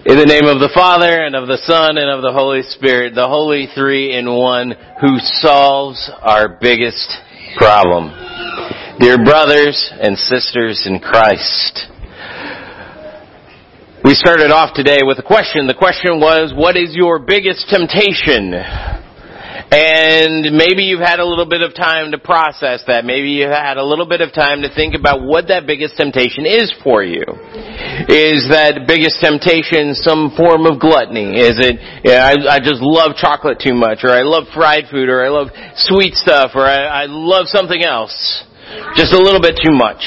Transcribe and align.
In 0.00 0.16
the 0.16 0.24
name 0.24 0.48
of 0.48 0.64
the 0.64 0.72
Father 0.72 1.28
and 1.28 1.36
of 1.36 1.44
the 1.44 1.60
Son 1.68 2.00
and 2.00 2.08
of 2.08 2.24
the 2.24 2.32
Holy 2.32 2.62
Spirit, 2.62 3.14
the 3.14 3.28
Holy 3.28 3.68
Three 3.76 4.16
in 4.16 4.32
One 4.32 4.72
who 4.96 5.20
solves 5.44 6.00
our 6.24 6.56
biggest 6.56 7.04
problem. 7.60 8.08
Dear 8.96 9.20
brothers 9.20 9.76
and 10.00 10.16
sisters 10.16 10.88
in 10.88 11.04
Christ, 11.04 11.84
we 14.00 14.16
started 14.16 14.48
off 14.48 14.72
today 14.72 15.04
with 15.04 15.20
a 15.20 15.22
question. 15.22 15.68
The 15.68 15.76
question 15.76 16.16
was, 16.16 16.56
what 16.56 16.80
is 16.80 16.96
your 16.96 17.20
biggest 17.20 17.68
temptation? 17.68 18.56
And 18.56 20.56
maybe 20.56 20.88
you've 20.88 21.04
had 21.04 21.20
a 21.20 21.28
little 21.28 21.44
bit 21.44 21.60
of 21.60 21.76
time 21.76 22.10
to 22.12 22.18
process 22.18 22.80
that. 22.88 23.04
Maybe 23.04 23.36
you've 23.36 23.52
had 23.52 23.76
a 23.76 23.84
little 23.84 24.08
bit 24.08 24.22
of 24.22 24.32
time 24.32 24.62
to 24.62 24.74
think 24.74 24.94
about 24.96 25.20
what 25.22 25.48
that 25.52 25.66
biggest 25.66 25.98
temptation 26.00 26.46
is 26.46 26.72
for 26.82 27.04
you. 27.04 27.20
Is 28.08 28.48
that 28.48 28.86
biggest 28.86 29.20
temptation 29.20 29.92
some 29.92 30.32
form 30.36 30.64
of 30.64 30.80
gluttony? 30.80 31.36
Is 31.36 31.60
it, 31.60 31.76
yeah, 32.04 32.24
I, 32.24 32.56
I 32.56 32.58
just 32.58 32.80
love 32.80 33.16
chocolate 33.16 33.60
too 33.60 33.74
much, 33.74 34.00
or 34.04 34.10
I 34.10 34.22
love 34.22 34.48
fried 34.54 34.88
food, 34.90 35.08
or 35.08 35.24
I 35.24 35.28
love 35.28 35.48
sweet 35.76 36.14
stuff, 36.14 36.52
or 36.54 36.64
I, 36.64 37.04
I 37.04 37.06
love 37.08 37.46
something 37.46 37.82
else? 37.82 38.14
Just 38.94 39.12
a 39.12 39.18
little 39.18 39.40
bit 39.40 39.58
too 39.60 39.74
much. 39.74 40.00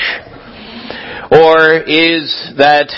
Or 1.30 1.82
is 1.86 2.30
that 2.58 2.90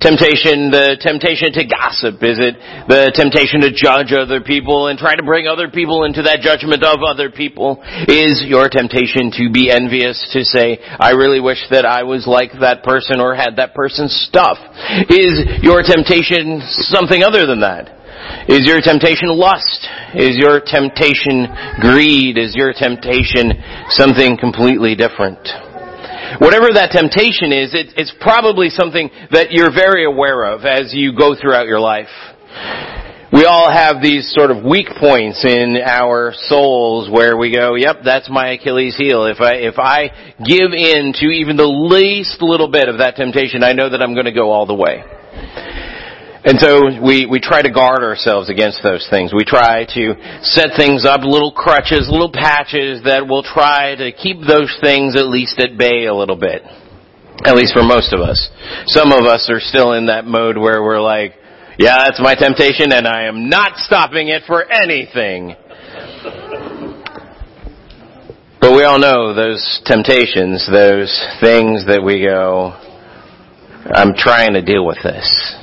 temptation, 0.00 0.70
the 0.70 0.96
temptation 1.00 1.52
to 1.56 1.64
gossip? 1.64 2.20
Is 2.22 2.38
it 2.38 2.56
the 2.88 3.12
temptation 3.14 3.62
to 3.62 3.70
judge 3.72 4.12
other 4.12 4.40
people 4.40 4.88
and 4.88 4.98
try 4.98 5.14
to 5.14 5.22
bring 5.22 5.46
other 5.46 5.68
people 5.68 6.04
into 6.04 6.22
that 6.22 6.40
judgment 6.40 6.84
of 6.84 7.00
other 7.02 7.30
people? 7.30 7.80
Is 8.08 8.44
your 8.46 8.68
temptation 8.68 9.32
to 9.40 9.50
be 9.50 9.70
envious, 9.70 10.18
to 10.32 10.44
say, 10.44 10.78
I 10.82 11.16
really 11.16 11.40
wish 11.40 11.60
that 11.70 11.84
I 11.84 12.02
was 12.04 12.26
like 12.26 12.52
that 12.60 12.82
person 12.84 13.20
or 13.20 13.34
had 13.34 13.56
that 13.56 13.74
person's 13.74 14.14
stuff? 14.28 14.58
Is 15.08 15.62
your 15.62 15.82
temptation 15.82 16.60
something 16.90 17.22
other 17.22 17.46
than 17.46 17.60
that? 17.60 17.96
Is 18.48 18.66
your 18.66 18.80
temptation 18.80 19.28
lust? 19.28 19.86
Is 20.14 20.36
your 20.36 20.60
temptation 20.60 21.46
greed? 21.80 22.38
Is 22.38 22.54
your 22.54 22.72
temptation 22.72 23.52
something 23.90 24.36
completely 24.38 24.94
different? 24.94 25.42
Whatever 26.38 26.68
that 26.74 26.90
temptation 26.92 27.52
is, 27.52 27.74
it, 27.74 27.94
it's 27.96 28.12
probably 28.20 28.68
something 28.70 29.10
that 29.30 29.52
you're 29.52 29.72
very 29.72 30.04
aware 30.04 30.44
of 30.44 30.64
as 30.64 30.92
you 30.92 31.16
go 31.16 31.34
throughout 31.34 31.66
your 31.66 31.80
life. 31.80 32.12
We 33.32 33.44
all 33.44 33.70
have 33.70 34.00
these 34.00 34.32
sort 34.32 34.50
of 34.50 34.64
weak 34.64 34.86
points 34.98 35.44
in 35.44 35.76
our 35.84 36.32
souls 36.46 37.10
where 37.10 37.36
we 37.36 37.52
go, 37.52 37.74
yep, 37.74 37.96
that's 38.04 38.30
my 38.30 38.52
Achilles 38.52 38.96
heel. 38.96 39.26
If 39.26 39.40
I, 39.40 39.54
if 39.56 39.78
I 39.78 40.08
give 40.38 40.72
in 40.72 41.12
to 41.20 41.26
even 41.26 41.56
the 41.56 41.66
least 41.66 42.40
little 42.40 42.68
bit 42.68 42.88
of 42.88 42.98
that 42.98 43.16
temptation, 43.16 43.62
I 43.62 43.72
know 43.72 43.90
that 43.90 44.00
I'm 44.00 44.14
going 44.14 44.26
to 44.26 44.32
go 44.32 44.50
all 44.50 44.64
the 44.64 44.74
way. 44.74 45.02
And 46.46 46.60
so 46.60 47.02
we, 47.02 47.26
we 47.26 47.40
try 47.40 47.60
to 47.60 47.72
guard 47.72 48.06
ourselves 48.06 48.48
against 48.48 48.78
those 48.80 49.04
things. 49.10 49.34
We 49.34 49.44
try 49.44 49.84
to 49.98 50.14
set 50.42 50.78
things 50.78 51.04
up, 51.04 51.22
little 51.24 51.50
crutches, 51.50 52.06
little 52.08 52.30
patches 52.30 53.02
that 53.02 53.26
will 53.26 53.42
try 53.42 53.96
to 53.96 54.12
keep 54.12 54.38
those 54.46 54.70
things 54.80 55.16
at 55.16 55.26
least 55.26 55.58
at 55.58 55.76
bay 55.76 56.06
a 56.06 56.14
little 56.14 56.36
bit. 56.38 56.62
At 57.42 57.56
least 57.56 57.74
for 57.74 57.82
most 57.82 58.12
of 58.12 58.20
us. 58.20 58.38
Some 58.86 59.10
of 59.10 59.26
us 59.26 59.50
are 59.50 59.58
still 59.58 59.94
in 59.94 60.06
that 60.06 60.24
mode 60.24 60.56
where 60.56 60.84
we're 60.84 61.02
like, 61.02 61.34
yeah, 61.80 62.04
that's 62.06 62.20
my 62.22 62.36
temptation 62.36 62.92
and 62.92 63.08
I 63.08 63.24
am 63.24 63.50
not 63.50 63.76
stopping 63.78 64.28
it 64.28 64.44
for 64.46 64.70
anything. 64.70 65.56
But 68.60 68.70
we 68.70 68.84
all 68.84 69.00
know 69.00 69.34
those 69.34 69.82
temptations, 69.84 70.64
those 70.70 71.10
things 71.40 71.86
that 71.86 72.02
we 72.04 72.22
go, 72.22 72.70
I'm 73.90 74.14
trying 74.14 74.54
to 74.54 74.62
deal 74.62 74.86
with 74.86 74.98
this 75.02 75.56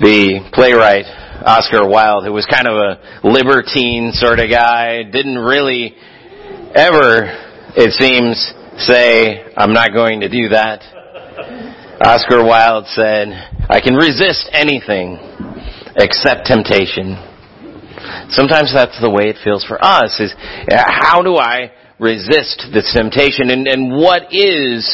the 0.00 0.48
playwright 0.52 1.04
Oscar 1.44 1.88
Wilde, 1.88 2.24
who 2.24 2.32
was 2.32 2.48
kind 2.48 2.68
of 2.68 2.72
a 2.72 3.20
libertine 3.24 4.12
sort 4.12 4.40
of 4.40 4.50
guy, 4.50 5.04
didn't 5.04 5.38
really 5.38 5.94
ever, 6.74 7.28
it 7.76 7.92
seems, 7.92 8.36
say, 8.80 9.44
I'm 9.56 9.72
not 9.72 9.92
going 9.92 10.20
to 10.20 10.28
do 10.28 10.48
that. 10.56 10.80
Oscar 12.00 12.44
Wilde 12.44 12.86
said, 12.96 13.28
I 13.68 13.80
can 13.80 13.94
resist 13.94 14.48
anything 14.52 15.20
except 15.96 16.46
temptation. 16.48 17.20
Sometimes 18.32 18.72
that's 18.72 18.96
the 19.00 19.10
way 19.10 19.28
it 19.28 19.36
feels 19.44 19.64
for 19.64 19.76
us 19.84 20.16
is 20.20 20.32
how 20.72 21.20
do 21.20 21.36
I 21.36 21.72
resist 21.98 22.72
this 22.72 22.88
temptation 22.96 23.50
and, 23.50 23.68
and 23.68 23.92
what 23.92 24.32
is 24.32 24.88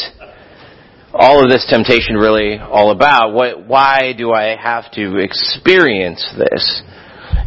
all 1.19 1.43
of 1.43 1.51
this 1.51 1.67
temptation 1.69 2.17
really 2.17 2.59
all 2.59 2.91
about? 2.91 3.33
What, 3.33 3.67
why 3.67 4.13
do 4.17 4.33
I 4.33 4.57
have 4.57 4.91
to 4.93 5.19
experience 5.19 6.25
this? 6.37 6.83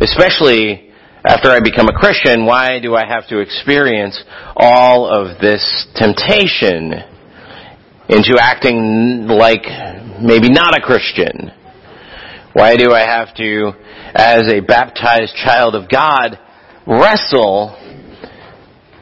Especially 0.02 0.92
after 1.24 1.50
I 1.50 1.60
become 1.60 1.88
a 1.88 1.94
Christian, 1.94 2.46
why 2.46 2.80
do 2.80 2.96
I 2.96 3.06
have 3.06 3.28
to 3.28 3.40
experience 3.40 4.22
all 4.56 5.08
of 5.08 5.40
this 5.40 5.88
temptation 5.96 6.94
into 8.08 8.38
acting 8.40 9.28
like 9.28 9.64
maybe 10.22 10.50
not 10.50 10.78
a 10.78 10.82
Christian? 10.82 11.52
Why 12.54 12.76
do 12.76 12.92
I 12.92 13.06
have 13.06 13.36
to, 13.36 13.72
as 14.16 14.52
a 14.52 14.62
baptized 14.62 15.36
child 15.36 15.76
of 15.76 15.90
God, 15.90 16.40
wrestle 16.88 17.78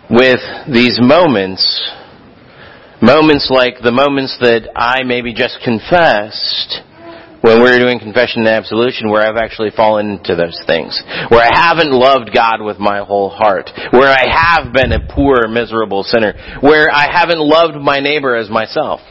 with 0.10 0.40
these 0.72 1.00
moments 1.02 1.92
Moments 3.02 3.52
like 3.54 3.78
the 3.84 3.92
moments 3.92 4.38
that 4.42 4.74
I 4.76 5.04
maybe 5.04 5.34
just 5.34 5.60
confessed 5.64 6.82
when 7.42 7.62
we 7.62 7.70
are 7.70 7.78
doing 7.78 8.00
confession 8.00 8.42
and 8.42 8.50
absolution 8.50 9.12
where 9.12 9.22
I've 9.22 9.38
actually 9.38 9.70
fallen 9.70 10.18
into 10.18 10.36
those 10.36 10.58
things. 10.66 10.98
Where 11.30 11.46
I 11.46 11.54
haven't 11.54 11.92
loved 11.92 12.34
God 12.34 12.66
with 12.66 12.80
my 12.80 13.06
whole 13.06 13.30
heart. 13.30 13.70
Where 13.92 14.10
I 14.10 14.26
have 14.26 14.74
been 14.74 14.92
a 14.92 15.06
poor, 15.14 15.48
miserable 15.48 16.02
sinner. 16.04 16.34
Where 16.62 16.90
I 16.90 17.06
haven't 17.12 17.40
loved 17.40 17.78
my 17.78 18.00
neighbor 18.00 18.36
as 18.36 18.50
myself. 18.50 19.02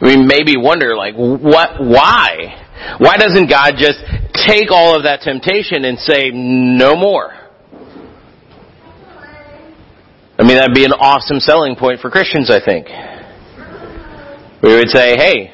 We 0.00 0.16
maybe 0.16 0.54
wonder 0.56 0.96
like, 0.96 1.14
what, 1.16 1.82
why? 1.82 2.96
Why 2.98 3.16
doesn't 3.18 3.50
God 3.50 3.74
just 3.76 3.98
take 4.46 4.70
all 4.70 4.96
of 4.96 5.02
that 5.02 5.20
temptation 5.22 5.84
and 5.84 5.98
say, 5.98 6.30
no 6.30 6.94
more? 6.94 7.39
I 10.40 10.42
mean, 10.42 10.56
that'd 10.56 10.74
be 10.74 10.86
an 10.86 10.96
awesome 10.96 11.38
selling 11.38 11.76
point 11.76 12.00
for 12.00 12.08
Christians, 12.08 12.50
I 12.50 12.64
think. 12.64 12.88
We 14.62 14.72
would 14.72 14.88
say, 14.88 15.12
hey, 15.14 15.52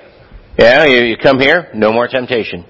yeah, 0.57 0.85
you, 0.87 1.03
you 1.03 1.17
come 1.17 1.41
here, 1.41 1.69
no 1.75 1.93
more 1.93 2.07
temptation. 2.07 2.65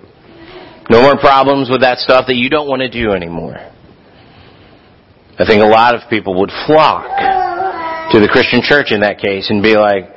No 0.88 1.03
more 1.03 1.19
problems 1.19 1.69
with 1.69 1.82
that 1.82 1.99
stuff 1.99 2.25
that 2.28 2.37
you 2.37 2.49
don't 2.49 2.69
want 2.69 2.81
to 2.81 2.88
do 2.88 3.12
anymore. 3.12 3.56
I 5.38 5.44
think 5.44 5.60
a 5.60 5.69
lot 5.69 5.94
of 5.94 6.09
people 6.09 6.41
would 6.41 6.50
flock 6.65 7.05
to 7.05 8.19
the 8.19 8.28
Christian 8.32 8.62
church 8.62 8.93
in 8.93 9.00
that 9.00 9.19
case 9.19 9.50
and 9.50 9.62
be 9.62 9.76
like, 9.76 10.09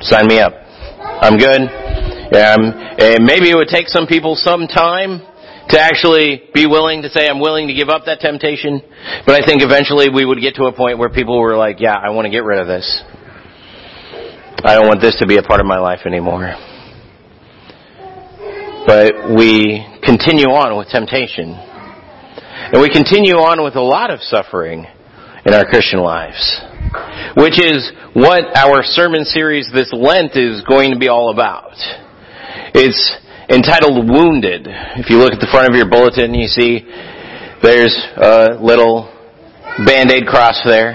sign 0.00 0.26
me 0.26 0.40
up. 0.40 0.54
I'm 0.56 1.36
good. 1.36 1.60
And 1.60 3.20
maybe 3.26 3.50
it 3.50 3.54
would 3.54 3.68
take 3.68 3.88
some 3.88 4.06
people 4.06 4.34
some 4.34 4.66
time 4.66 5.20
to 5.68 5.80
actually 5.80 6.42
be 6.52 6.66
willing 6.66 7.02
to 7.02 7.08
say, 7.08 7.28
I'm 7.28 7.40
willing 7.40 7.68
to 7.68 7.74
give 7.74 7.88
up 7.88 8.04
that 8.06 8.20
temptation. 8.20 8.82
But 9.26 9.42
I 9.42 9.46
think 9.46 9.62
eventually 9.62 10.10
we 10.10 10.24
would 10.24 10.40
get 10.40 10.56
to 10.56 10.64
a 10.64 10.72
point 10.72 10.98
where 10.98 11.08
people 11.08 11.40
were 11.40 11.56
like, 11.56 11.80
yeah, 11.80 11.94
I 11.96 12.10
want 12.10 12.26
to 12.26 12.30
get 12.30 12.44
rid 12.44 12.60
of 12.60 12.66
this. 12.66 13.02
I 14.64 14.74
don't 14.74 14.86
want 14.86 15.00
this 15.00 15.16
to 15.20 15.26
be 15.26 15.36
a 15.36 15.42
part 15.42 15.60
of 15.60 15.66
my 15.66 15.78
life 15.78 16.06
anymore. 16.06 16.54
But 18.86 19.32
we 19.34 19.84
continue 20.02 20.48
on 20.52 20.76
with 20.76 20.88
temptation. 20.88 21.52
And 21.52 22.80
we 22.80 22.90
continue 22.90 23.36
on 23.36 23.64
with 23.64 23.76
a 23.76 23.82
lot 23.82 24.10
of 24.10 24.20
suffering 24.20 24.86
in 25.44 25.54
our 25.54 25.64
Christian 25.64 26.00
lives. 26.00 26.60
Which 27.36 27.58
is 27.60 27.90
what 28.12 28.56
our 28.56 28.82
sermon 28.82 29.24
series 29.24 29.70
this 29.72 29.90
Lent 29.92 30.36
is 30.36 30.62
going 30.62 30.92
to 30.92 30.98
be 30.98 31.08
all 31.08 31.32
about. 31.32 31.72
It's 32.74 33.16
entitled 33.48 34.08
Wounded. 34.08 34.66
If 34.96 35.10
you 35.10 35.18
look 35.18 35.32
at 35.32 35.40
the 35.40 35.48
front 35.50 35.68
of 35.68 35.74
your 35.74 35.88
bulletin, 35.88 36.34
you 36.34 36.46
see 36.46 36.80
there's 37.62 37.94
a 38.16 38.58
little 38.60 39.10
band-aid 39.86 40.26
cross 40.26 40.60
there. 40.64 40.92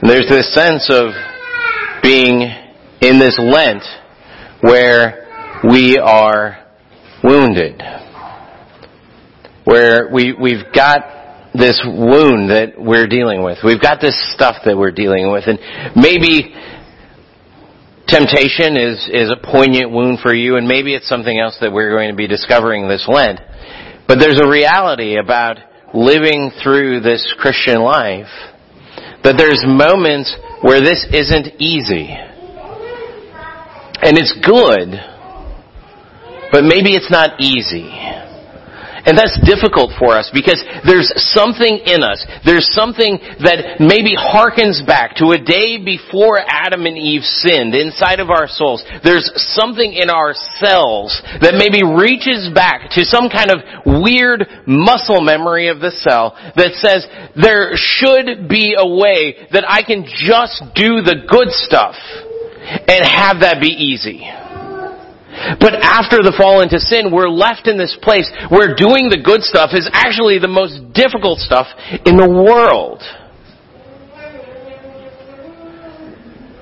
And 0.00 0.10
there's 0.10 0.28
this 0.28 0.52
sense 0.54 0.90
of 0.90 1.14
being 2.02 2.42
in 3.00 3.18
this 3.18 3.38
Lent 3.38 3.82
where 4.60 5.60
we 5.68 5.98
are 5.98 6.64
wounded. 7.24 7.82
Where 9.64 10.08
we, 10.12 10.32
we've 10.32 10.72
got 10.74 11.00
this 11.54 11.80
wound 11.84 12.50
that 12.50 12.74
we're 12.78 13.06
dealing 13.06 13.42
with. 13.42 13.58
We've 13.64 13.80
got 13.80 14.00
this 14.00 14.14
stuff 14.34 14.56
that 14.64 14.76
we're 14.76 14.92
dealing 14.92 15.32
with. 15.32 15.44
And 15.46 15.58
maybe 15.96 16.54
temptation 18.06 18.76
is, 18.76 19.08
is 19.12 19.30
a 19.30 19.36
poignant 19.36 19.90
wound 19.90 20.20
for 20.20 20.34
you, 20.34 20.56
and 20.56 20.66
maybe 20.66 20.94
it's 20.94 21.08
something 21.08 21.38
else 21.38 21.58
that 21.60 21.72
we're 21.72 21.90
going 21.90 22.10
to 22.10 22.16
be 22.16 22.26
discovering 22.26 22.88
this 22.88 23.04
Lent. 23.08 23.40
But 24.06 24.18
there's 24.18 24.40
a 24.40 24.48
reality 24.48 25.18
about 25.18 25.58
living 25.92 26.50
through 26.62 27.00
this 27.00 27.34
Christian 27.38 27.80
life 27.80 28.30
that 29.24 29.36
there's 29.36 29.64
moments 29.66 30.34
where 30.62 30.80
this 30.80 31.06
isn't 31.12 31.60
easy. 31.60 32.14
And 33.98 34.16
it's 34.18 34.36
good, 34.44 34.92
but 36.52 36.62
maybe 36.62 36.94
it's 36.94 37.10
not 37.10 37.40
easy. 37.40 37.90
And 39.06 39.16
that's 39.16 39.38
difficult 39.46 39.94
for 39.98 40.18
us 40.18 40.30
because 40.34 40.58
there's 40.82 41.06
something 41.30 41.78
in 41.86 42.02
us. 42.02 42.26
There's 42.44 42.66
something 42.74 43.18
that 43.38 43.78
maybe 43.78 44.18
harkens 44.18 44.82
back 44.82 45.14
to 45.22 45.30
a 45.30 45.38
day 45.38 45.78
before 45.78 46.42
Adam 46.42 46.86
and 46.86 46.98
Eve 46.98 47.22
sinned 47.22 47.74
inside 47.74 48.18
of 48.18 48.30
our 48.30 48.50
souls. 48.50 48.82
There's 49.06 49.30
something 49.54 49.94
in 49.94 50.10
our 50.10 50.34
cells 50.58 51.14
that 51.38 51.54
maybe 51.54 51.86
reaches 51.86 52.50
back 52.50 52.90
to 52.98 53.06
some 53.06 53.30
kind 53.30 53.54
of 53.54 53.62
weird 54.02 54.42
muscle 54.66 55.22
memory 55.22 55.68
of 55.68 55.78
the 55.78 55.94
cell 56.02 56.34
that 56.58 56.74
says 56.82 57.06
there 57.38 57.78
should 57.78 58.48
be 58.50 58.74
a 58.74 58.86
way 58.86 59.46
that 59.54 59.62
I 59.68 59.86
can 59.86 60.02
just 60.02 60.66
do 60.74 60.98
the 61.06 61.22
good 61.30 61.54
stuff 61.54 61.94
and 62.90 63.06
have 63.06 63.46
that 63.46 63.62
be 63.62 63.70
easy. 63.70 64.26
But 65.60 65.74
after 65.78 66.18
the 66.22 66.34
fall 66.36 66.60
into 66.60 66.80
sin, 66.80 67.12
we're 67.12 67.28
left 67.28 67.68
in 67.68 67.78
this 67.78 67.96
place 68.02 68.30
where 68.48 68.74
doing 68.74 69.08
the 69.08 69.20
good 69.22 69.42
stuff 69.42 69.70
is 69.72 69.88
actually 69.92 70.38
the 70.38 70.48
most 70.48 70.92
difficult 70.92 71.38
stuff 71.38 71.66
in 72.04 72.16
the 72.16 72.28
world. 72.28 73.02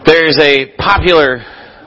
There's 0.05 0.39
a 0.39 0.75
popular 0.77 1.41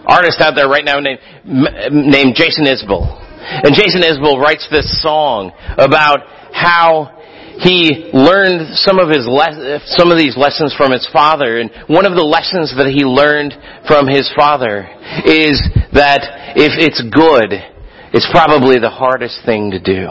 artist 0.08 0.42
out 0.42 0.56
there 0.56 0.68
right 0.68 0.84
now 0.84 1.00
named, 1.00 1.20
named 1.46 2.34
Jason 2.36 2.66
Isbell. 2.66 3.06
And 3.40 3.76
Jason 3.76 4.02
Isbell 4.02 4.42
writes 4.42 4.68
this 4.72 5.02
song 5.02 5.52
about 5.78 6.20
how 6.52 7.17
he 7.60 8.10
learned 8.14 8.76
some 8.78 9.00
of 9.00 9.10
his 9.10 9.26
le- 9.26 9.82
some 9.98 10.12
of 10.12 10.18
these 10.18 10.38
lessons 10.38 10.74
from 10.78 10.92
his 10.92 11.08
father. 11.12 11.60
And 11.60 11.72
one 11.88 12.06
of 12.06 12.14
the 12.16 12.24
lessons 12.24 12.74
that 12.78 12.88
he 12.88 13.04
learned 13.04 13.54
from 13.88 14.08
his 14.08 14.30
father 14.36 14.86
is 15.26 15.62
that 15.94 16.54
if 16.56 16.78
it's 16.78 17.02
good 17.02 17.78
it's 18.14 18.28
probably 18.32 18.80
the 18.80 18.90
hardest 18.90 19.40
thing 19.46 19.72
to 19.72 19.80
do. 19.80 20.08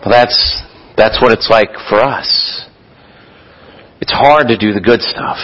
Well 0.00 0.10
that's 0.10 0.62
that's 0.96 1.20
what 1.20 1.32
it's 1.32 1.48
like 1.50 1.70
for 1.88 2.00
us. 2.00 2.68
It's 4.00 4.12
hard 4.12 4.48
to 4.48 4.58
do 4.58 4.72
the 4.72 4.80
good 4.80 5.00
stuff. 5.00 5.38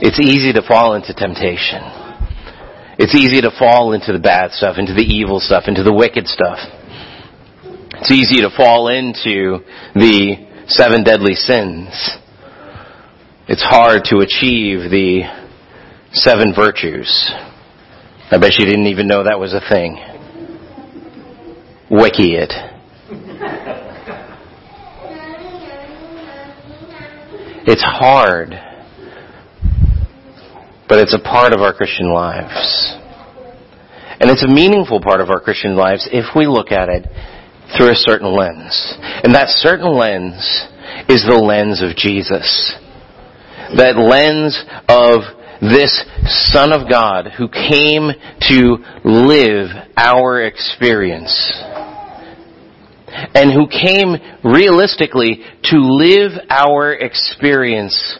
It's 0.00 0.20
easy 0.20 0.52
to 0.52 0.62
fall 0.66 0.94
into 0.94 1.12
temptation. 1.14 1.82
It's 2.98 3.14
easy 3.14 3.40
to 3.42 3.50
fall 3.58 3.92
into 3.92 4.12
the 4.12 4.18
bad 4.18 4.52
stuff 4.52 4.76
into 4.78 4.92
the 4.94 5.04
evil 5.04 5.40
stuff 5.40 5.64
into 5.66 5.82
the 5.82 5.94
wicked 5.94 6.26
stuff 6.26 6.58
it's 8.00 8.12
easy 8.12 8.42
to 8.42 8.50
fall 8.56 8.88
into 8.88 9.58
the 9.94 10.46
seven 10.68 11.02
deadly 11.02 11.34
sins. 11.34 11.88
It's 13.48 13.62
hard 13.62 14.04
to 14.04 14.18
achieve 14.18 14.88
the 14.90 15.22
seven 16.12 16.54
virtues. 16.54 17.10
I 18.30 18.38
bet 18.38 18.52
you 18.56 18.66
didn't 18.66 18.86
even 18.86 19.08
know 19.08 19.24
that 19.24 19.40
was 19.40 19.52
a 19.52 19.60
thing. 19.68 19.98
Wiki 21.90 22.36
it. 22.36 22.52
It's 27.66 27.82
hard, 27.82 28.50
but 30.88 31.00
it's 31.00 31.14
a 31.14 31.18
part 31.18 31.52
of 31.52 31.60
our 31.60 31.74
Christian 31.74 32.12
lives. 32.12 32.94
And 34.20 34.30
it's 34.30 34.44
a 34.44 34.48
meaningful 34.48 35.00
part 35.00 35.20
of 35.20 35.30
our 35.30 35.40
Christian 35.40 35.74
lives 35.74 36.08
if 36.12 36.36
we 36.36 36.46
look 36.46 36.70
at 36.70 36.88
it 36.88 37.06
through 37.76 37.90
a 37.90 37.94
certain 37.94 38.34
lens. 38.34 38.94
And 39.24 39.34
that 39.34 39.48
certain 39.48 39.92
lens 39.92 40.34
is 41.08 41.24
the 41.28 41.36
lens 41.36 41.82
of 41.82 41.96
Jesus. 41.96 42.74
That 43.76 43.96
lens 43.96 44.56
of 44.88 45.22
this 45.60 46.04
Son 46.52 46.72
of 46.72 46.88
God 46.88 47.28
who 47.36 47.48
came 47.48 48.10
to 48.48 48.76
live 49.04 49.68
our 49.96 50.42
experience. 50.42 51.52
And 53.34 53.52
who 53.52 53.66
came 53.68 54.16
realistically 54.44 55.44
to 55.64 55.76
live 55.78 56.32
our 56.48 56.92
experience 56.92 58.18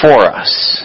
for 0.00 0.24
us. 0.24 0.84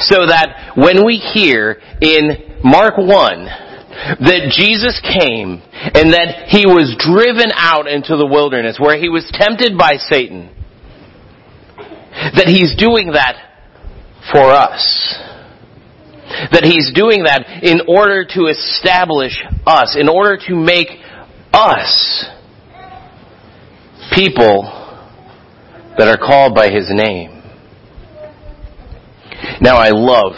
So 0.00 0.26
that 0.26 0.72
when 0.76 1.06
we 1.06 1.16
hear 1.18 1.80
in 2.00 2.60
Mark 2.64 2.98
1, 2.98 3.67
that 3.98 4.54
Jesus 4.54 5.00
came 5.02 5.60
and 5.94 6.14
that 6.14 6.46
he 6.48 6.66
was 6.66 6.94
driven 6.98 7.50
out 7.54 7.88
into 7.88 8.16
the 8.16 8.26
wilderness 8.26 8.78
where 8.78 8.98
he 8.98 9.08
was 9.08 9.26
tempted 9.32 9.76
by 9.76 9.96
Satan. 9.96 10.54
That 12.34 12.46
he's 12.46 12.74
doing 12.76 13.12
that 13.12 13.36
for 14.32 14.50
us. 14.50 15.18
That 16.52 16.62
he's 16.64 16.92
doing 16.94 17.24
that 17.24 17.42
in 17.62 17.82
order 17.88 18.24
to 18.24 18.46
establish 18.46 19.32
us, 19.66 19.96
in 19.98 20.08
order 20.08 20.38
to 20.46 20.54
make 20.54 20.88
us 21.52 22.26
people 24.14 24.62
that 25.98 26.06
are 26.06 26.18
called 26.18 26.54
by 26.54 26.70
his 26.70 26.86
name. 26.90 27.42
Now 29.60 29.76
I 29.76 29.90
love 29.90 30.34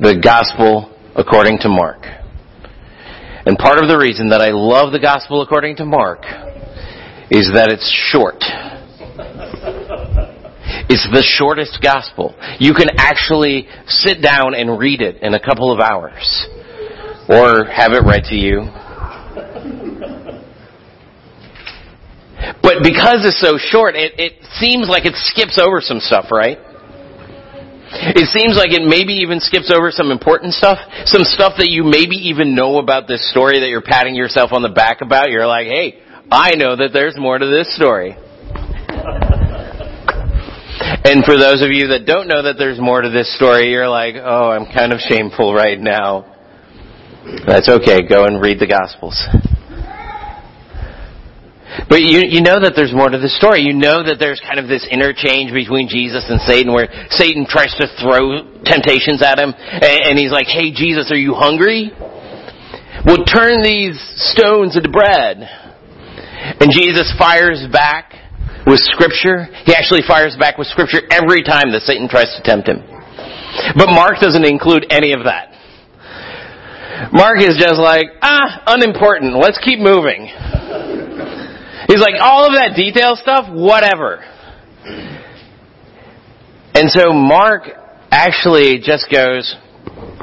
the 0.00 0.18
gospel 0.22 0.94
according 1.14 1.58
to 1.60 1.68
Mark. 1.68 2.02
And 3.48 3.56
part 3.56 3.78
of 3.78 3.88
the 3.88 3.96
reason 3.96 4.28
that 4.28 4.42
I 4.42 4.50
love 4.50 4.92
the 4.92 4.98
gospel 5.00 5.40
according 5.40 5.76
to 5.76 5.86
Mark 5.86 6.20
is 7.30 7.48
that 7.56 7.72
it's 7.72 7.88
short. 8.12 8.44
It's 10.92 11.08
the 11.08 11.24
shortest 11.24 11.80
gospel. 11.82 12.36
You 12.60 12.74
can 12.74 12.88
actually 12.98 13.66
sit 13.86 14.20
down 14.20 14.52
and 14.52 14.78
read 14.78 15.00
it 15.00 15.22
in 15.22 15.32
a 15.32 15.40
couple 15.40 15.72
of 15.72 15.80
hours. 15.80 16.28
Or 17.26 17.64
have 17.64 17.92
it 17.96 18.04
read 18.04 18.24
to 18.28 18.36
you. 18.36 18.68
But 22.60 22.84
because 22.84 23.24
it's 23.24 23.40
so 23.40 23.56
short, 23.56 23.96
it, 23.96 24.12
it 24.20 24.44
seems 24.60 24.90
like 24.90 25.06
it 25.06 25.14
skips 25.16 25.56
over 25.56 25.80
some 25.80 26.00
stuff, 26.00 26.26
right? 26.30 26.58
It 27.90 28.28
seems 28.28 28.56
like 28.56 28.68
it 28.72 28.84
maybe 28.84 29.24
even 29.24 29.40
skips 29.40 29.72
over 29.72 29.90
some 29.90 30.10
important 30.10 30.52
stuff, 30.52 30.78
some 31.06 31.22
stuff 31.24 31.54
that 31.56 31.70
you 31.70 31.84
maybe 31.84 32.16
even 32.28 32.54
know 32.54 32.78
about 32.78 33.08
this 33.08 33.30
story 33.30 33.60
that 33.60 33.68
you're 33.68 33.80
patting 33.80 34.14
yourself 34.14 34.52
on 34.52 34.60
the 34.62 34.68
back 34.68 35.00
about. 35.00 35.30
You're 35.30 35.46
like, 35.46 35.66
hey, 35.66 36.02
I 36.30 36.54
know 36.56 36.76
that 36.76 36.90
there's 36.92 37.16
more 37.16 37.38
to 37.38 37.46
this 37.46 37.74
story. 37.74 38.12
and 41.04 41.24
for 41.24 41.38
those 41.38 41.62
of 41.64 41.70
you 41.72 41.88
that 41.88 42.04
don't 42.04 42.28
know 42.28 42.42
that 42.42 42.56
there's 42.58 42.78
more 42.78 43.00
to 43.00 43.08
this 43.08 43.34
story, 43.34 43.70
you're 43.70 43.88
like, 43.88 44.16
oh, 44.16 44.50
I'm 44.50 44.66
kind 44.66 44.92
of 44.92 45.00
shameful 45.00 45.54
right 45.54 45.80
now. 45.80 46.36
That's 47.46 47.68
okay. 47.68 48.06
Go 48.06 48.24
and 48.24 48.42
read 48.42 48.60
the 48.60 48.66
Gospels. 48.66 49.16
But 51.86 52.02
you, 52.02 52.26
you 52.26 52.42
know 52.42 52.58
that 52.58 52.74
there's 52.74 52.90
more 52.90 53.06
to 53.06 53.22
the 53.22 53.30
story. 53.30 53.62
You 53.62 53.70
know 53.70 54.02
that 54.02 54.18
there's 54.18 54.42
kind 54.42 54.58
of 54.58 54.66
this 54.66 54.82
interchange 54.90 55.54
between 55.54 55.86
Jesus 55.86 56.26
and 56.26 56.42
Satan 56.42 56.74
where 56.74 56.90
Satan 57.14 57.46
tries 57.46 57.70
to 57.78 57.86
throw 58.02 58.42
temptations 58.66 59.22
at 59.22 59.38
him 59.38 59.54
and, 59.54 60.00
and 60.10 60.14
he's 60.18 60.34
like, 60.34 60.50
hey 60.50 60.74
Jesus, 60.74 61.14
are 61.14 61.20
you 61.20 61.38
hungry? 61.38 61.94
Well, 63.06 63.22
turn 63.22 63.62
these 63.62 63.94
stones 64.34 64.74
into 64.74 64.90
bread. 64.90 65.46
And 66.58 66.70
Jesus 66.74 67.14
fires 67.14 67.62
back 67.70 68.10
with 68.66 68.82
scripture. 68.82 69.46
He 69.64 69.74
actually 69.74 70.02
fires 70.02 70.34
back 70.38 70.58
with 70.58 70.66
scripture 70.66 71.06
every 71.10 71.42
time 71.46 71.70
that 71.70 71.86
Satan 71.86 72.08
tries 72.08 72.34
to 72.34 72.42
tempt 72.42 72.66
him. 72.66 72.82
But 73.78 73.90
Mark 73.94 74.18
doesn't 74.20 74.44
include 74.44 74.86
any 74.90 75.12
of 75.12 75.24
that. 75.24 75.54
Mark 77.12 77.38
is 77.40 77.54
just 77.56 77.78
like, 77.78 78.06
ah, 78.22 78.64
unimportant. 78.66 79.38
Let's 79.38 79.58
keep 79.62 79.78
moving. 79.78 80.26
He's 81.88 82.00
like, 82.00 82.20
all 82.20 82.46
of 82.46 82.52
that 82.52 82.76
detail 82.76 83.16
stuff, 83.16 83.46
whatever. 83.50 84.22
And 86.74 86.90
so 86.90 87.12
Mark 87.12 87.62
actually 88.10 88.78
just 88.78 89.10
goes, 89.10 89.56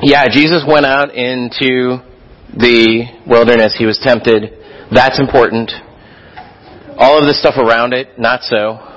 yeah, 0.01 0.25
Jesus 0.31 0.63
went 0.65 0.86
out 0.86 1.13
into 1.13 2.00
the 2.55 3.05
wilderness. 3.27 3.75
He 3.77 3.86
was 3.86 4.00
tempted. 4.01 4.53
That's 4.91 5.19
important. 5.19 5.72
All 6.98 7.19
of 7.19 7.25
the 7.25 7.34
stuff 7.34 7.55
around 7.57 7.93
it, 7.93 8.17
not 8.17 8.43
so. 8.43 8.94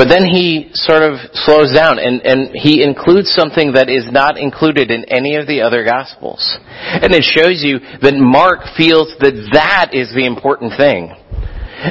But 0.00 0.08
then 0.08 0.24
he 0.24 0.70
sort 0.72 1.02
of 1.02 1.20
slows 1.44 1.74
down 1.74 1.98
and, 1.98 2.24
and 2.24 2.56
he 2.56 2.82
includes 2.82 3.28
something 3.36 3.72
that 3.76 3.90
is 3.90 4.08
not 4.10 4.38
included 4.38 4.90
in 4.90 5.04
any 5.12 5.36
of 5.36 5.46
the 5.46 5.60
other 5.60 5.84
gospels. 5.84 6.40
And 6.72 7.12
it 7.12 7.20
shows 7.20 7.60
you 7.60 7.84
that 8.00 8.16
Mark 8.16 8.64
feels 8.80 9.12
that 9.20 9.36
that 9.52 9.92
is 9.92 10.08
the 10.16 10.24
important 10.24 10.72
thing. 10.80 11.12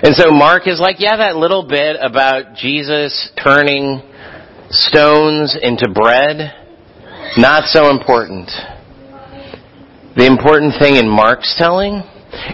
And 0.01 0.17
so 0.17 0.31
Mark 0.33 0.65
is 0.65 0.81
like, 0.81 0.95
yeah, 0.97 1.17
that 1.21 1.35
little 1.35 1.69
bit 1.69 1.97
about 2.01 2.57
Jesus 2.57 3.13
turning 3.37 4.01
stones 4.73 5.53
into 5.61 5.93
bread, 5.93 6.49
not 7.37 7.69
so 7.69 7.93
important. 7.93 8.49
The 10.17 10.25
important 10.25 10.73
thing 10.81 10.95
in 10.95 11.07
Mark's 11.07 11.53
telling 11.61 12.01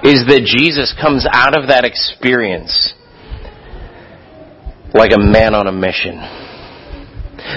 is 0.03 0.27
that 0.27 0.43
Jesus 0.43 0.91
comes 0.99 1.25
out 1.31 1.55
of 1.55 1.69
that 1.71 1.85
experience 1.87 2.91
like 4.95 5.11
a 5.11 5.19
man 5.19 5.53
on 5.53 5.67
a 5.67 5.71
mission. 5.71 6.17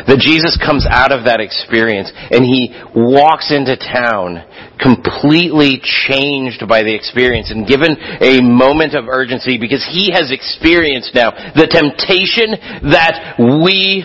That 0.05 0.21
Jesus 0.21 0.59
comes 0.61 0.85
out 0.85 1.17
of 1.17 1.25
that 1.25 1.41
experience 1.41 2.13
and 2.13 2.45
he 2.45 2.77
walks 2.93 3.49
into 3.49 3.73
town 3.73 4.45
completely 4.77 5.81
changed 5.81 6.69
by 6.69 6.85
the 6.85 6.93
experience 6.93 7.51
and 7.51 7.67
given 7.67 7.97
a 8.21 8.43
moment 8.45 8.93
of 8.93 9.09
urgency 9.09 9.57
because 9.57 9.81
he 9.89 10.13
has 10.13 10.29
experienced 10.29 11.15
now 11.15 11.33
the 11.57 11.65
temptation 11.65 12.53
that 12.93 13.41
we 13.41 14.05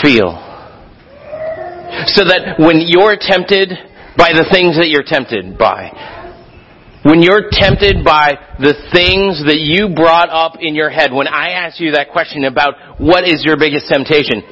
feel. 0.00 0.32
So 2.08 2.24
that 2.24 2.56
when 2.56 2.80
you're 2.80 3.20
tempted 3.20 3.68
by 4.16 4.32
the 4.32 4.48
things 4.48 4.78
that 4.80 4.88
you're 4.88 5.04
tempted 5.04 5.58
by, 5.58 5.92
when 7.02 7.22
you're 7.22 7.48
tempted 7.50 8.04
by 8.04 8.36
the 8.58 8.76
things 8.92 9.40
that 9.48 9.56
you 9.56 9.88
brought 9.88 10.28
up 10.28 10.60
in 10.60 10.74
your 10.74 10.90
head, 10.90 11.12
when 11.12 11.26
I 11.26 11.56
asked 11.56 11.80
you 11.80 11.92
that 11.92 12.12
question 12.12 12.44
about 12.44 13.00
what 13.00 13.24
is 13.24 13.42
your 13.44 13.56
biggest 13.56 13.88
temptation, 13.88 14.44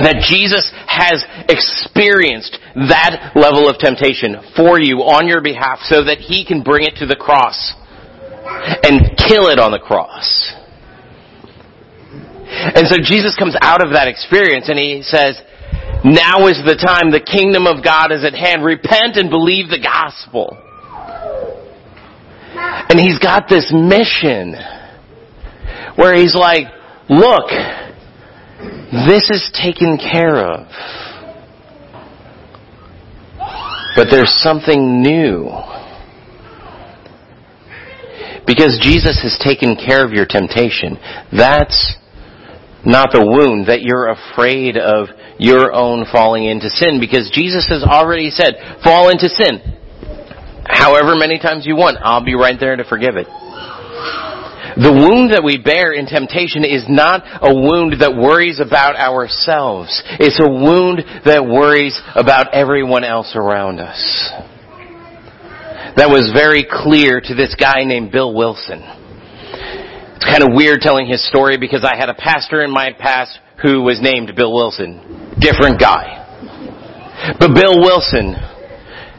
that 0.00 0.24
Jesus 0.24 0.72
has 0.88 1.20
experienced 1.52 2.56
that 2.88 3.36
level 3.36 3.68
of 3.68 3.76
temptation 3.76 4.40
for 4.56 4.80
you 4.80 5.04
on 5.04 5.28
your 5.28 5.42
behalf 5.44 5.84
so 5.84 6.04
that 6.04 6.16
he 6.16 6.46
can 6.48 6.62
bring 6.62 6.88
it 6.88 6.96
to 6.96 7.06
the 7.06 7.16
cross 7.16 7.74
and 8.82 9.12
kill 9.28 9.52
it 9.52 9.60
on 9.60 9.70
the 9.70 9.82
cross. 9.82 10.56
And 12.48 12.88
so 12.88 12.96
Jesus 13.04 13.36
comes 13.36 13.56
out 13.60 13.84
of 13.84 13.92
that 13.92 14.08
experience 14.08 14.68
and 14.68 14.78
he 14.78 15.02
says, 15.04 15.36
now 16.04 16.48
is 16.48 16.56
the 16.64 16.76
time, 16.80 17.12
the 17.12 17.20
kingdom 17.20 17.66
of 17.66 17.84
God 17.84 18.12
is 18.12 18.24
at 18.24 18.34
hand. 18.34 18.64
Repent 18.64 19.16
and 19.16 19.28
believe 19.28 19.68
the 19.68 19.80
gospel. 19.80 20.56
And 22.92 23.00
he's 23.00 23.18
got 23.18 23.48
this 23.48 23.72
mission 23.72 24.52
where 25.96 26.14
he's 26.14 26.34
like, 26.34 26.64
look, 27.08 27.48
this 29.08 29.30
is 29.30 29.50
taken 29.54 29.96
care 29.96 30.36
of. 30.36 30.66
But 33.96 34.08
there's 34.10 34.28
something 34.42 35.00
new. 35.00 35.48
Because 38.46 38.78
Jesus 38.82 39.22
has 39.22 39.40
taken 39.42 39.74
care 39.74 40.04
of 40.04 40.12
your 40.12 40.26
temptation. 40.26 40.98
That's 41.34 41.96
not 42.84 43.08
the 43.10 43.24
wound 43.24 43.68
that 43.68 43.80
you're 43.80 44.10
afraid 44.10 44.76
of 44.76 45.08
your 45.38 45.72
own 45.72 46.04
falling 46.12 46.44
into 46.44 46.68
sin 46.68 47.00
because 47.00 47.30
Jesus 47.32 47.66
has 47.70 47.84
already 47.84 48.28
said, 48.28 48.56
fall 48.84 49.08
into 49.08 49.30
sin 49.30 49.78
however 50.66 51.16
many 51.16 51.38
times 51.38 51.66
you 51.66 51.76
want. 51.76 51.98
I'll 52.02 52.24
be 52.24 52.34
right 52.34 52.58
there 52.58 52.76
to 52.76 52.84
forgive 52.84 53.16
it. 53.16 53.26
The 54.76 54.92
wound 54.92 55.32
that 55.32 55.44
we 55.44 55.58
bear 55.58 55.92
in 55.92 56.06
temptation 56.06 56.64
is 56.64 56.88
not 56.88 57.20
a 57.42 57.52
wound 57.52 58.00
that 58.00 58.16
worries 58.16 58.58
about 58.58 58.96
ourselves. 58.96 60.02
It's 60.16 60.40
a 60.40 60.48
wound 60.48 61.04
that 61.26 61.44
worries 61.44 62.00
about 62.14 62.54
everyone 62.54 63.04
else 63.04 63.36
around 63.36 63.80
us. 63.80 64.00
That 66.00 66.08
was 66.08 66.32
very 66.32 66.64
clear 66.64 67.20
to 67.20 67.34
this 67.34 67.54
guy 67.54 67.84
named 67.84 68.12
Bill 68.12 68.32
Wilson. 68.32 68.80
It's 70.16 70.24
kind 70.24 70.42
of 70.42 70.56
weird 70.56 70.80
telling 70.80 71.06
his 71.06 71.20
story 71.28 71.58
because 71.58 71.84
I 71.84 71.96
had 71.96 72.08
a 72.08 72.14
pastor 72.14 72.64
in 72.64 72.70
my 72.70 72.96
past 72.96 73.38
who 73.60 73.82
was 73.82 74.00
named 74.00 74.32
Bill 74.34 74.54
Wilson. 74.54 75.36
Different 75.38 75.78
guy. 75.78 76.16
But 77.38 77.52
Bill 77.52 77.76
Wilson 77.76 78.40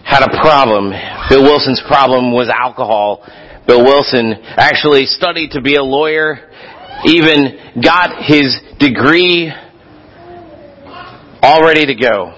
had 0.03 0.23
a 0.23 0.29
problem. 0.41 0.91
Bill 1.29 1.43
Wilson's 1.43 1.81
problem 1.87 2.31
was 2.31 2.49
alcohol. 2.49 3.25
Bill 3.65 3.83
Wilson 3.83 4.33
actually 4.57 5.05
studied 5.05 5.51
to 5.51 5.61
be 5.61 5.75
a 5.75 5.83
lawyer, 5.83 6.51
even 7.05 7.81
got 7.81 8.23
his 8.23 8.59
degree 8.79 9.51
all 11.41 11.63
ready 11.63 11.85
to 11.85 11.95
go. 11.95 12.35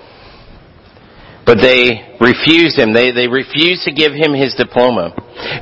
But 1.45 1.57
they 1.61 2.17
refused 2.19 2.77
him. 2.77 2.93
They, 2.93 3.11
they 3.11 3.27
refused 3.27 3.83
to 3.83 3.93
give 3.93 4.13
him 4.13 4.33
his 4.33 4.55
diploma 4.55 5.13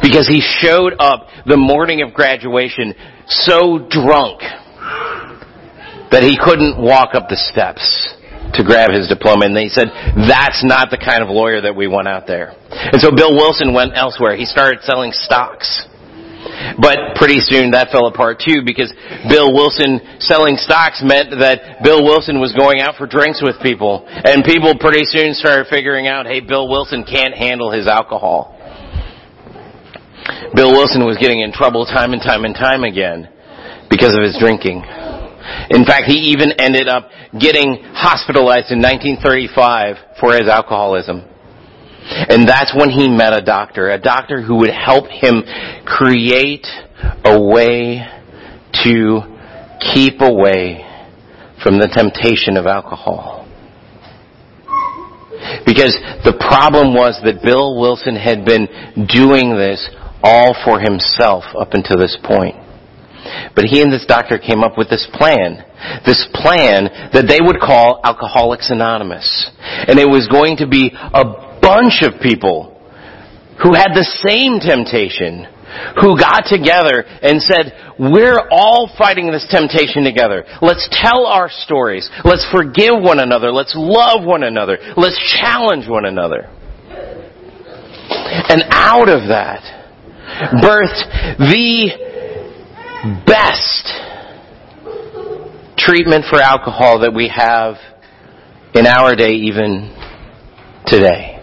because 0.02 0.28
he 0.28 0.40
showed 0.40 0.94
up 1.00 1.28
the 1.46 1.58
morning 1.58 2.02
of 2.02 2.14
graduation 2.14 2.94
so 3.28 3.80
drunk 3.90 4.40
that 6.12 6.24
he 6.24 6.38
couldn't 6.38 6.82
walk 6.82 7.16
up 7.16 7.28
the 7.28 7.36
steps 7.36 8.16
to 8.54 8.64
grab 8.64 8.92
his 8.92 9.08
diploma 9.10 9.46
and 9.46 9.56
they 9.56 9.68
said, 9.68 9.90
that's 10.30 10.64
not 10.64 10.90
the 10.90 10.98
kind 10.98 11.22
of 11.22 11.30
lawyer 11.30 11.62
that 11.62 11.76
we 11.76 11.88
want 11.88 12.08
out 12.08 12.28
there. 12.28 12.54
And 12.70 13.02
so 13.02 13.10
Bill 13.12 13.34
Wilson 13.34 13.74
went 13.74 13.94
elsewhere. 13.96 14.36
He 14.36 14.46
started 14.46 14.82
selling 14.84 15.12
stocks. 15.12 15.88
But 16.78 17.16
pretty 17.16 17.40
soon 17.40 17.72
that 17.72 17.90
fell 17.90 18.08
apart 18.08 18.44
too 18.44 18.62
because 18.66 18.92
Bill 19.32 19.54
Wilson 19.56 20.20
selling 20.20 20.60
stocks 20.60 21.00
meant 21.00 21.32
that 21.40 21.82
Bill 21.84 22.04
Wilson 22.04 22.40
was 22.40 22.52
going 22.54 22.82
out 22.82 22.96
for 22.96 23.08
drinks 23.08 23.42
with 23.42 23.56
people. 23.64 24.04
And 24.08 24.44
people 24.44 24.76
pretty 24.78 25.06
soon 25.08 25.34
started 25.34 25.68
figuring 25.70 26.08
out, 26.08 26.28
hey, 26.28 26.42
Bill 26.42 26.68
Wilson 26.68 27.04
can't 27.08 27.34
handle 27.34 27.72
his 27.72 27.88
alcohol. 27.88 28.60
Bill 30.56 30.72
Wilson 30.72 31.06
was 31.06 31.18
getting 31.18 31.42
in 31.42 31.52
trouble 31.52 31.86
time 31.86 32.14
and 32.14 32.22
time 32.22 32.46
and 32.46 32.56
time 32.56 32.84
again 32.84 33.28
because 33.90 34.16
of 34.16 34.24
his 34.24 34.38
drinking. 34.40 34.84
In 35.70 35.86
fact, 35.86 36.06
he 36.06 36.32
even 36.32 36.52
ended 36.60 36.88
up 36.88 37.10
getting 37.38 37.84
hospitalized 37.94 38.72
in 38.72 38.80
1935 38.82 40.20
for 40.20 40.34
his 40.34 40.48
alcoholism. 40.48 41.24
And 42.06 42.48
that's 42.48 42.74
when 42.76 42.90
he 42.90 43.08
met 43.08 43.34
a 43.34 43.42
doctor, 43.42 43.90
a 43.90 44.00
doctor 44.00 44.42
who 44.42 44.58
would 44.58 44.70
help 44.70 45.08
him 45.08 45.44
create 45.86 46.68
a 47.24 47.42
way 47.42 48.06
to 48.84 49.22
keep 49.94 50.22
away 50.22 50.86
from 51.64 51.80
the 51.80 51.88
temptation 51.88 52.58
of 52.58 52.66
alcohol. 52.66 53.48
Because 55.66 55.96
the 56.24 56.36
problem 56.40 56.94
was 56.94 57.20
that 57.24 57.44
Bill 57.44 57.80
Wilson 57.80 58.16
had 58.16 58.46
been 58.46 58.68
doing 59.08 59.56
this 59.56 59.80
all 60.24 60.56
for 60.64 60.80
himself 60.80 61.44
up 61.58 61.74
until 61.74 61.98
this 61.98 62.18
point. 62.24 62.56
But 63.56 63.66
he 63.66 63.82
and 63.82 63.92
this 63.92 64.06
doctor 64.06 64.38
came 64.38 64.64
up 64.64 64.78
with 64.78 64.90
this 64.90 65.08
plan. 65.14 65.64
This 66.06 66.28
plan 66.34 66.90
that 67.14 67.28
they 67.28 67.40
would 67.42 67.60
call 67.60 68.00
Alcoholics 68.04 68.70
Anonymous. 68.70 69.52
And 69.60 70.00
it 70.00 70.08
was 70.08 70.28
going 70.28 70.58
to 70.58 70.68
be 70.68 70.92
a 70.94 71.60
bunch 71.62 72.02
of 72.02 72.22
people 72.22 72.74
who 73.62 73.74
had 73.74 73.94
the 73.94 74.08
same 74.26 74.60
temptation 74.60 75.48
who 76.02 76.18
got 76.18 76.46
together 76.46 77.02
and 77.02 77.42
said, 77.42 77.74
we're 77.98 78.46
all 78.52 78.90
fighting 78.98 79.32
this 79.32 79.46
temptation 79.50 80.04
together. 80.04 80.46
Let's 80.62 80.88
tell 80.92 81.26
our 81.26 81.50
stories. 81.50 82.10
Let's 82.24 82.46
forgive 82.52 82.94
one 82.98 83.20
another. 83.20 83.52
Let's 83.52 83.74
love 83.76 84.24
one 84.26 84.44
another. 84.44 84.78
Let's 84.98 85.18
challenge 85.42 85.88
one 85.88 86.06
another. 86.06 86.50
And 88.50 88.64
out 88.70 89.10
of 89.10 89.30
that 89.30 89.62
birthed 90.62 91.38
the 91.38 92.13
best 93.26 93.88
treatment 95.78 96.26
for 96.30 96.40
alcohol 96.40 97.00
that 97.00 97.14
we 97.14 97.28
have 97.28 97.76
in 98.74 98.88
our 98.88 99.16
day 99.16 99.32
even 99.32 99.94
today. 100.86 101.40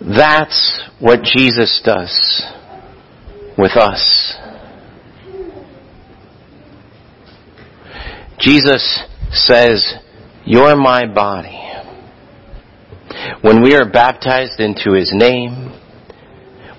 That's 0.00 0.88
what 1.00 1.22
Jesus 1.22 1.80
does 1.84 2.42
with 3.58 3.76
us. 3.76 4.36
Jesus 8.38 9.02
says, 9.30 9.94
You're 10.44 10.76
my 10.76 11.06
body. 11.12 11.58
When 13.42 13.62
we 13.62 13.74
are 13.74 13.88
baptized 13.88 14.58
into 14.58 14.92
His 14.92 15.12
name, 15.12 15.72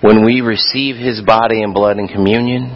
when 0.04 0.22
we 0.22 0.42
receive 0.42 0.96
His 0.96 1.22
body 1.24 1.62
and 1.62 1.72
blood 1.72 1.96
in 1.96 2.08
communion. 2.08 2.68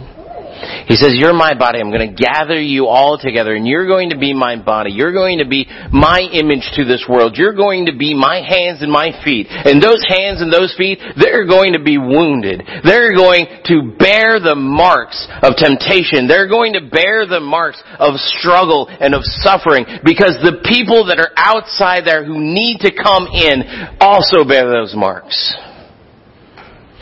He 0.89 0.95
says, 0.95 1.13
you're 1.13 1.37
my 1.37 1.53
body. 1.53 1.79
I'm 1.79 1.91
going 1.93 2.09
to 2.09 2.17
gather 2.17 2.59
you 2.59 2.87
all 2.87 3.17
together 3.21 3.53
and 3.53 3.67
you're 3.67 3.87
going 3.87 4.09
to 4.09 4.17
be 4.17 4.33
my 4.33 4.57
body. 4.57 4.91
You're 4.91 5.13
going 5.13 5.37
to 5.37 5.47
be 5.47 5.69
my 5.93 6.19
image 6.33 6.65
to 6.73 6.83
this 6.83 7.05
world. 7.07 7.37
You're 7.37 7.53
going 7.53 7.85
to 7.85 7.95
be 7.95 8.17
my 8.17 8.41
hands 8.41 8.81
and 8.81 8.91
my 8.91 9.13
feet. 9.23 9.45
And 9.47 9.81
those 9.81 10.03
hands 10.09 10.41
and 10.41 10.51
those 10.51 10.73
feet, 10.75 10.99
they're 11.15 11.45
going 11.45 11.73
to 11.73 11.83
be 11.83 11.97
wounded. 11.97 12.65
They're 12.83 13.15
going 13.15 13.45
to 13.65 13.93
bear 13.97 14.41
the 14.41 14.57
marks 14.57 15.21
of 15.43 15.55
temptation. 15.55 16.27
They're 16.27 16.49
going 16.49 16.73
to 16.73 16.89
bear 16.89 17.29
the 17.29 17.39
marks 17.39 17.81
of 17.99 18.17
struggle 18.17 18.89
and 18.89 19.13
of 19.13 19.21
suffering 19.23 19.85
because 20.03 20.35
the 20.41 20.65
people 20.65 21.05
that 21.07 21.19
are 21.19 21.31
outside 21.37 22.03
there 22.03 22.25
who 22.25 22.41
need 22.41 22.79
to 22.81 22.91
come 22.91 23.27
in 23.27 23.63
also 24.01 24.43
bear 24.43 24.65
those 24.65 24.95
marks. 24.97 25.37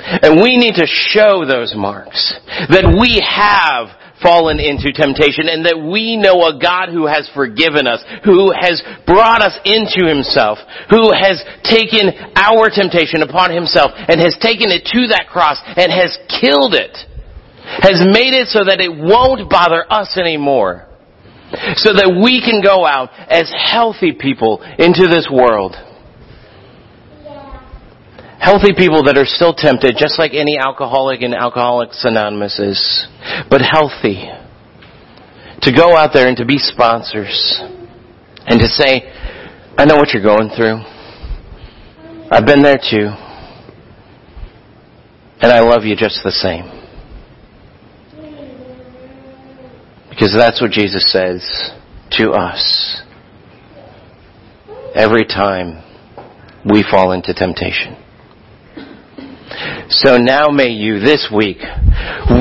And 0.08 0.42
we 0.42 0.58
need 0.58 0.76
to 0.76 0.88
show 0.88 1.44
those 1.44 1.76
marks. 1.76 2.34
That 2.72 2.88
we 2.96 3.20
have 3.20 3.92
fallen 4.24 4.58
into 4.58 4.90
temptation 4.98 5.46
and 5.46 5.62
that 5.70 5.78
we 5.78 6.18
know 6.18 6.50
a 6.50 6.58
God 6.58 6.90
who 6.90 7.06
has 7.06 7.30
forgiven 7.38 7.86
us, 7.86 8.02
who 8.26 8.50
has 8.50 8.82
brought 9.06 9.46
us 9.46 9.54
into 9.62 10.10
himself, 10.10 10.58
who 10.90 11.14
has 11.14 11.38
taken 11.62 12.10
our 12.34 12.74
temptation 12.74 13.22
upon 13.22 13.54
himself 13.54 13.94
and 13.94 14.18
has 14.18 14.34
taken 14.42 14.74
it 14.74 14.90
to 14.90 15.14
that 15.14 15.30
cross 15.30 15.62
and 15.78 15.94
has 15.94 16.18
killed 16.42 16.74
it 16.74 16.98
has 17.68 18.00
made 18.00 18.32
it 18.32 18.48
so 18.48 18.64
that 18.64 18.80
it 18.80 18.88
won't 18.90 19.50
bother 19.50 19.84
us 19.92 20.16
anymore. 20.18 20.88
So 21.80 21.96
that 21.96 22.12
we 22.12 22.44
can 22.44 22.60
go 22.60 22.86
out 22.86 23.08
as 23.32 23.48
healthy 23.52 24.12
people 24.12 24.60
into 24.80 25.08
this 25.08 25.30
world. 25.32 25.76
Healthy 28.40 28.74
people 28.78 29.04
that 29.04 29.18
are 29.18 29.26
still 29.26 29.54
tempted, 29.54 29.96
just 29.98 30.20
like 30.20 30.34
any 30.34 30.58
alcoholic 30.58 31.22
in 31.22 31.34
Alcoholics 31.34 32.06
Anonymous 32.06 32.60
is, 32.60 33.08
but 33.50 33.62
healthy. 33.62 34.30
To 35.62 35.72
go 35.74 35.98
out 35.98 36.12
there 36.14 36.28
and 36.28 36.38
to 36.38 36.46
be 36.46 36.58
sponsors. 36.60 37.62
And 38.46 38.60
to 38.60 38.68
say, 38.68 39.12
I 39.78 39.86
know 39.86 39.98
what 39.98 40.14
you're 40.14 40.24
going 40.24 40.50
through. 40.56 40.80
I've 42.30 42.46
been 42.46 42.62
there 42.62 42.78
too. 42.78 43.10
And 45.40 45.52
I 45.52 45.60
love 45.60 45.84
you 45.84 45.96
just 45.96 46.22
the 46.24 46.32
same. 46.32 46.66
Because 50.10 50.34
that's 50.34 50.62
what 50.62 50.72
Jesus 50.72 51.12
says 51.12 51.72
to 52.12 52.32
us 52.32 53.02
every 54.96 55.26
time 55.26 55.84
we 56.66 56.84
fall 56.90 57.12
into 57.12 57.34
temptation. 57.34 57.96
So 59.90 60.18
now 60.18 60.48
may 60.50 60.70
you 60.70 61.00
this 61.00 61.32
week 61.34 61.60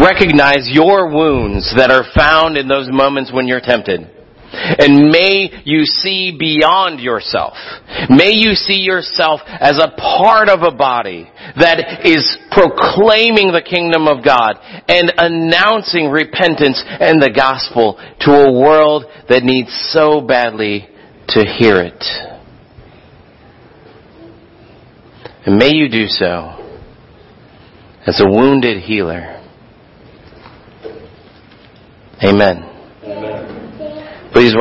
recognize 0.02 0.66
your 0.66 1.14
wounds 1.14 1.72
that 1.76 1.92
are 1.92 2.04
found 2.12 2.56
in 2.56 2.66
those 2.66 2.88
moments 2.90 3.32
when 3.32 3.46
you're 3.46 3.60
tempted. 3.60 4.00
And 4.52 5.10
may 5.10 5.62
you 5.64 5.84
see 5.84 6.34
beyond 6.36 6.98
yourself. 6.98 7.54
May 8.08 8.32
you 8.32 8.54
see 8.54 8.80
yourself 8.80 9.40
as 9.46 9.78
a 9.78 9.94
part 9.96 10.48
of 10.48 10.62
a 10.62 10.74
body 10.74 11.30
that 11.60 12.04
is 12.04 12.38
proclaiming 12.50 13.52
the 13.52 13.62
kingdom 13.62 14.08
of 14.08 14.24
God 14.24 14.56
and 14.88 15.12
announcing 15.16 16.10
repentance 16.10 16.82
and 16.84 17.22
the 17.22 17.30
gospel 17.30 17.94
to 18.20 18.30
a 18.32 18.52
world 18.52 19.04
that 19.28 19.44
needs 19.44 19.70
so 19.92 20.20
badly 20.20 20.88
to 21.28 21.44
hear 21.44 21.76
it. 21.76 22.02
And 25.46 25.58
may 25.58 25.70
you 25.72 25.88
do 25.88 26.06
so 26.08 26.55
as 28.06 28.20
a 28.20 28.28
wounded 28.28 28.82
healer. 28.82 29.42
Amen. 32.22 32.62
Amen. 33.02 34.30
Please 34.32 34.54